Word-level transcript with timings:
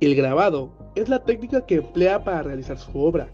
El 0.00 0.14
grabado 0.14 0.70
es 0.94 1.08
la 1.08 1.24
técnica 1.24 1.64
que 1.64 1.76
emplea 1.76 2.22
para 2.22 2.42
realizar 2.42 2.78
su 2.78 2.98
obra, 2.98 3.28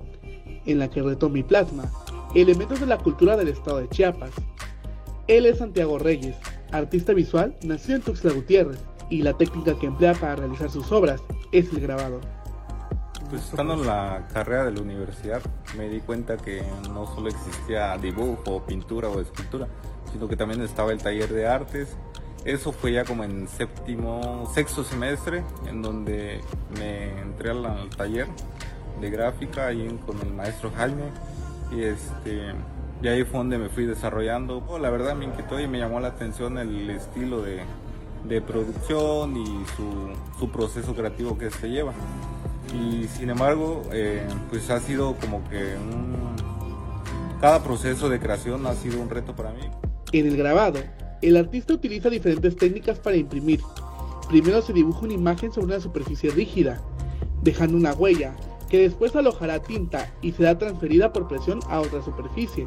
en 0.65 0.79
la 0.79 0.89
que 0.89 1.03
retoma 1.03 1.39
y 1.39 1.43
plasma 1.43 1.91
elementos 2.35 2.79
de 2.81 2.87
la 2.87 2.99
cultura 2.99 3.37
del 3.37 3.49
estado 3.49 3.79
de 3.79 3.89
Chiapas. 3.89 4.31
Él 5.27 5.45
es 5.47 5.59
Santiago 5.59 5.99
Reyes, 5.99 6.37
artista 6.71 7.13
visual 7.13 7.57
nacido 7.63 7.97
en 7.97 8.03
Tuxtla 8.03 8.33
Gutiérrez, 8.33 8.79
y 9.11 9.23
la 9.23 9.35
técnica 9.35 9.79
que 9.79 9.87
emplea 9.87 10.15
para 10.15 10.37
realizar 10.37 10.71
sus 10.71 10.91
obras 10.93 11.21
es 11.51 11.71
el 11.73 11.81
grabado. 11.81 12.21
Pues 13.29 13.43
estando 13.43 13.75
en 13.75 13.87
la 13.87 14.29
carrera 14.33 14.65
de 14.65 14.73
la 14.73 14.81
universidad 14.81 15.43
me 15.77 15.89
di 15.89 16.01
cuenta 16.01 16.37
que 16.37 16.63
no 16.95 17.07
solo 17.15 17.29
existía 17.29 17.97
dibujo, 17.99 18.63
pintura 18.67 19.09
o 19.09 19.21
escultura, 19.21 19.67
sino 20.13 20.29
que 20.29 20.37
también 20.37 20.63
estaba 20.63 20.93
el 20.93 21.03
taller 21.03 21.33
de 21.33 21.47
artes. 21.47 21.97
Eso 22.45 22.73
fue 22.73 22.93
ya 22.93 23.05
como 23.05 23.23
en 23.25 23.47
séptimo, 23.47 24.51
sexto 24.53 24.83
semestre, 24.83 25.45
en 25.69 25.81
donde 25.81 26.41
me 26.79 27.21
entré 27.21 27.51
al, 27.51 27.89
taller 27.97 28.27
de 29.01 29.11
gráfica 29.11 29.69
ahí 29.69 29.99
con 30.05 30.21
el 30.21 30.33
maestro 30.33 30.71
Jaime 30.77 31.05
y 31.71 31.83
este 31.83 32.53
y 33.03 33.09
ahí 33.09 33.25
fue 33.25 33.39
donde 33.39 33.59
me 33.59 33.69
fui 33.69 33.85
desarrollando. 33.85 34.65
Oh, 34.69 34.79
la 34.79 34.91
verdad 34.91 35.17
me 35.17 35.25
inquietó 35.25 35.59
y 35.59 35.67
me 35.67 35.79
llamó 35.79 35.99
la 35.99 36.09
atención 36.09 36.57
el 36.59 36.89
estilo 36.91 37.43
de, 37.43 37.63
de 38.29 38.41
producción 38.41 39.37
y 39.37 39.47
su, 39.77 40.39
su, 40.39 40.51
proceso 40.51 40.95
creativo 40.95 41.37
que 41.37 41.51
se 41.51 41.69
lleva 41.69 41.93
y 42.73 43.09
sin 43.09 43.31
embargo 43.31 43.83
eh, 43.93 44.27
pues 44.51 44.71
ha 44.71 44.79
sido 44.81 45.17
como 45.17 45.43
que 45.49 45.77
un, 45.77 46.37
cada 47.41 47.63
proceso 47.63 48.09
de 48.09 48.21
creación 48.21 48.65
ha 48.67 48.75
sido 48.75 49.01
un 49.01 49.11
reto 49.11 49.35
para 49.35 49.51
mí. 49.51 49.69
En 50.13 50.27
el 50.27 50.37
grabado, 50.37 50.79
el 51.23 51.37
artista 51.37 51.75
utiliza 51.75 52.11
diferentes 52.11 52.57
técnicas 52.57 52.99
para 52.99 53.17
imprimir. 53.17 53.61
Primero 54.29 54.61
se 54.61 54.73
dibuja 54.73 55.05
una 55.05 55.15
imagen 55.15 55.53
sobre 55.53 55.67
una 55.67 55.81
superficie 55.81 56.31
rígida, 56.31 56.83
dejando 57.43 57.77
una 57.77 57.95
huella 57.95 58.35
que 58.69 58.79
después 58.79 59.15
alojará 59.15 59.63
tinta 59.63 60.13
y 60.23 60.33
será 60.33 60.59
transferida 60.59 61.13
por 61.13 61.29
presión 61.29 61.61
a 61.69 61.81
otra 61.81 62.03
superficie. 62.03 62.67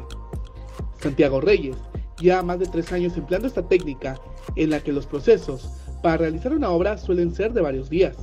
Santiago 1.00 1.40
Reyes 1.40 1.76
lleva 2.20 2.42
más 2.42 2.58
de 2.58 2.66
tres 2.66 2.92
años 2.92 3.16
empleando 3.16 3.48
esta 3.48 3.68
técnica 3.68 4.18
en 4.54 4.70
la 4.70 4.80
que 4.80 4.92
los 4.92 5.06
procesos 5.06 5.68
para 6.02 6.18
realizar 6.18 6.54
una 6.54 6.70
obra 6.70 6.96
suelen 6.98 7.34
ser 7.34 7.52
de 7.52 7.60
varios 7.60 7.90
días. 7.90 8.16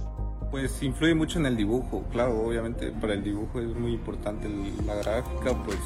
Pues 0.49 0.81
influye 0.81 1.13
mucho 1.13 1.39
en 1.39 1.47
el 1.47 1.57
dibujo, 1.57 2.03
claro, 2.11 2.45
obviamente 2.45 2.91
para 2.91 3.13
el 3.13 3.23
dibujo 3.23 3.59
es 3.59 3.75
muy 3.75 3.93
importante 3.93 4.47
la 4.85 4.95
gráfica, 4.95 5.61
pues 5.63 5.79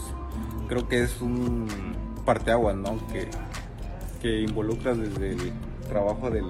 creo 0.67 0.87
que 0.87 1.03
es 1.03 1.21
un 1.21 1.67
parteaguas, 2.25 2.75
¿no? 2.75 2.97
Que 4.27 4.41
involucra 4.41 4.93
desde 4.93 5.31
el 5.31 5.53
trabajo 5.87 6.29
del, 6.29 6.47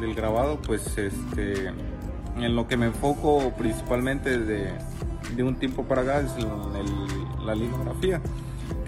del 0.00 0.12
grabado, 0.12 0.58
pues 0.66 0.98
este, 0.98 1.68
en 2.36 2.56
lo 2.56 2.66
que 2.66 2.76
me 2.76 2.86
enfoco 2.86 3.52
principalmente 3.56 4.38
de, 4.38 4.72
de 5.36 5.42
un 5.44 5.54
tiempo 5.54 5.84
para 5.84 6.02
acá 6.02 6.20
es 6.20 6.32
en 6.36 7.46
la 7.46 7.54
linografía, 7.54 8.20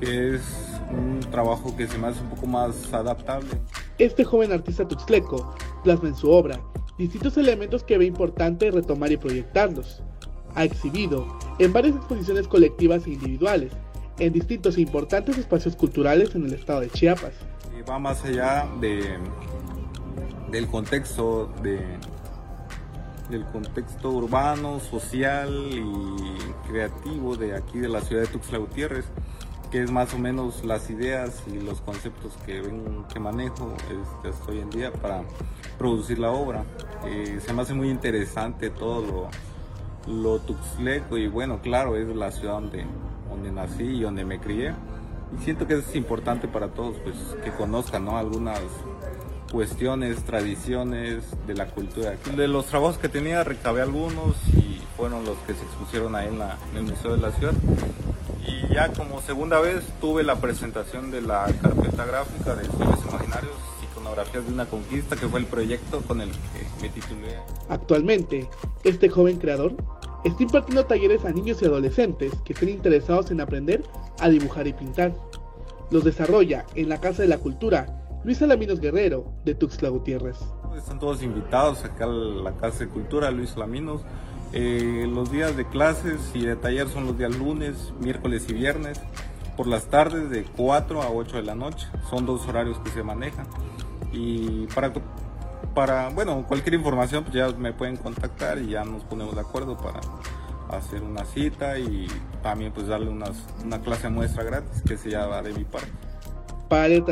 que 0.01 0.35
es 0.35 0.43
un 0.91 1.21
trabajo 1.31 1.77
que 1.77 1.87
se 1.87 1.97
me 1.97 2.09
hace 2.09 2.21
un 2.23 2.31
poco 2.31 2.49
más 2.49 2.93
adaptable. 2.93 3.51
Este 3.99 4.25
joven 4.25 4.51
artista 4.51 4.89
tuxtleco 4.89 5.55
plasma 5.85 6.09
en 6.09 6.17
su 6.17 6.29
obra 6.29 6.61
distintos 6.99 7.37
elementos 7.37 7.85
que 7.85 7.99
ve 7.99 8.07
importante 8.07 8.69
retomar 8.73 9.13
y 9.13 9.17
proyectarlos. 9.17 10.03
Ha 10.57 10.65
exhibido 10.65 11.39
en 11.61 11.73
varias 11.73 11.95
exposiciones 11.95 12.49
colectivas 12.49 13.07
e 13.07 13.11
individuales, 13.11 13.71
en 14.19 14.33
distintos 14.33 14.77
e 14.77 14.81
importantes 14.81 15.39
espacios 15.39 15.77
culturales 15.77 16.35
en 16.35 16.47
el 16.47 16.55
estado 16.55 16.81
de 16.81 16.91
Chiapas. 16.91 17.33
Y 17.79 17.83
va 17.83 17.99
más 17.99 18.25
allá 18.25 18.67
de, 18.81 19.19
del 20.51 20.67
contexto 20.69 21.53
de, 21.63 21.81
del 23.31 23.45
contexto 23.47 24.11
urbano, 24.11 24.81
social 24.81 25.51
y 25.71 26.69
creativo 26.69 27.37
de 27.37 27.55
aquí 27.55 27.79
de 27.79 27.89
la 27.89 28.01
ciudad 28.01 28.23
de 28.23 28.29
Tuxtla 28.29 28.59
Gutiérrez 28.59 29.07
que 29.71 29.83
es 29.83 29.91
más 29.91 30.15
o 30.15 30.19
menos 30.19 30.65
las 30.65 30.91
ideas 30.91 31.43
y 31.47 31.59
los 31.59 31.81
conceptos 31.81 32.33
que, 32.45 32.63
manejo 33.19 33.75
este, 34.23 34.51
hoy 34.51 34.61
en 34.61 34.71
día 34.71 34.93
para 34.93 35.23
producir 35.79 36.19
la 36.19 36.31
obra. 36.31 36.65
Eh, 37.05 37.41
se 37.45 37.53
me 37.53 37.63
hace 37.63 37.75
muy 37.75 37.91
interesante 37.91 38.71
todo 38.71 39.29
lo, 40.07 40.23
lo 40.23 40.39
tuxleco 40.41 41.17
y 41.17 41.29
bueno, 41.29 41.61
claro, 41.61 41.97
es 41.97 42.07
la 42.15 42.31
ciudad 42.31 42.55
donde, 42.55 42.85
donde 43.29 43.53
nací 43.53 43.85
y 43.85 44.03
donde 44.03 44.25
me 44.25 44.39
crié. 44.39 44.75
Y 45.37 45.45
siento 45.45 45.67
que 45.67 45.75
es 45.75 45.97
importante 45.97 46.49
para 46.49 46.69
todos 46.69 46.97
pues, 47.03 47.17
que 47.43 47.51
conozcan 47.51 48.05
¿no? 48.05 48.17
algunas 48.17 48.61
cuestiones, 49.51 50.23
tradiciones 50.25 51.25
de 51.47 51.55
la 51.55 51.67
cultura. 51.67 52.15
De 52.37 52.49
los 52.49 52.67
trabajos 52.67 52.99
que 52.99 53.09
tenía 53.09 53.45
recabé 53.45 53.83
algunos 53.83 54.37
y 54.55 54.81
fueron 54.97 55.25
los 55.25 55.37
que 55.39 55.55
se 55.55 55.63
expusieron 55.63 56.15
ahí 56.15 56.29
en, 56.29 56.39
la, 56.39 56.59
en 56.71 56.79
el 56.79 56.83
Museo 56.85 57.13
de 57.13 57.19
la 57.19 57.33
Ciudad. 57.33 57.55
Y 58.47 58.73
ya 58.73 58.93
como 58.93 59.21
segunda 59.23 59.61
vez 59.61 59.85
tuve 60.01 60.23
la 60.23 60.37
presentación 60.37 61.11
de 61.11 61.23
la 61.23 61.47
carpeta 61.61 62.05
gráfica 62.05 62.55
de 62.55 62.65
Sueños 62.67 63.01
Imaginarios, 63.09 63.55
Iconografías 63.91 64.47
de 64.47 64.53
una 64.53 64.67
Conquista, 64.67 65.17
que 65.17 65.27
fue 65.27 65.41
el 65.41 65.47
proyecto 65.47 66.01
con 66.03 66.21
el 66.21 66.31
que 66.31 66.83
me 66.83 66.89
titulé. 66.89 67.39
Actualmente, 67.69 68.49
este 68.85 69.09
joven 69.09 69.39
creador 69.39 69.75
está 70.25 70.43
impartiendo 70.43 70.87
talleres 70.87 71.25
a 71.25 71.33
niños 71.33 71.61
y 71.63 71.67
adolescentes 71.67 72.33
que 72.45 72.53
estén 72.53 72.71
interesados 72.71 73.31
en 73.31 73.41
aprender 73.41 73.83
a 74.21 74.29
dibujar 74.29 74.67
y 74.67 74.73
pintar. 74.73 75.15
Los 75.91 76.05
desarrolla 76.05 76.67
en 76.75 76.89
la 76.89 77.01
Casa 77.01 77.23
de 77.23 77.29
la 77.29 77.39
Cultura 77.39 78.07
Luis 78.25 78.43
Alaminos 78.43 78.81
Guerrero, 78.81 79.33
de 79.45 79.55
Tuxtla 79.55 79.89
Gutiérrez. 79.89 80.37
Están 80.77 80.99
todos 80.99 81.23
invitados 81.23 81.85
acá 81.85 82.07
a 82.07 82.09
la 82.09 82.57
Casa 82.57 82.81
de 82.81 82.89
Cultura 82.89 83.31
Luis 83.31 83.55
Alaminos. 83.55 84.03
Eh, 84.53 85.09
los 85.09 85.31
días 85.31 85.57
de 85.57 85.65
clases 85.65 86.33
y 86.35 86.45
de 86.45 86.57
taller 86.57 86.89
son 86.89 87.07
los 87.07 87.17
días 87.17 87.37
lunes, 87.37 87.93
miércoles 88.01 88.47
y 88.49 88.53
viernes. 88.53 89.01
Por 89.57 89.69
las 89.69 89.87
tardes 89.87 90.29
de 90.29 90.43
4 90.57 91.03
a 91.03 91.11
8 91.11 91.37
de 91.37 91.43
la 91.45 91.55
noche. 91.55 91.87
Son 92.11 92.27
dos 92.27 92.49
horarios 92.49 92.79
que 92.81 92.91
se 92.91 93.05
manejan. 93.05 93.47
Y 94.13 94.67
para, 94.75 94.93
para 95.77 96.09
bueno, 96.09 96.43
cualquier 96.49 96.75
información 96.75 97.23
pues 97.23 97.35
ya 97.35 97.49
me 97.51 97.75
pueden 97.75 97.99
contactar 97.99 98.59
y 98.59 98.69
ya 98.69 98.83
nos 98.83 99.05
ponemos 99.05 99.35
de 99.35 99.43
acuerdo 99.43 99.77
para 99.77 100.01
hacer 100.71 101.03
una 101.03 101.27
cita 101.27 101.79
y 101.79 102.09
también 102.43 102.73
pues 102.73 102.87
darle 102.87 103.11
una 103.11 103.83
clase 103.83 104.09
muestra 104.09 104.43
gratis 104.43 104.83
que 104.89 104.97
se 104.97 105.11
llama 105.11 105.43
de 105.43 105.53
mi 105.53 105.65
parte. 105.65 105.93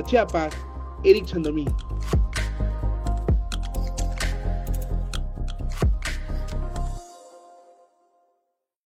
Chiapas, 0.06 0.54
Eric 1.04 1.26
Chandomí. 1.26 1.66